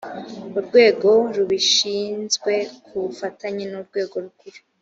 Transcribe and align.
urwego 0.57 1.09
rubishinzwe 1.35 2.53
ku 2.85 2.93
bufatanye 3.03 3.63
n’urwego 3.67 4.15
rukuru 4.25 4.59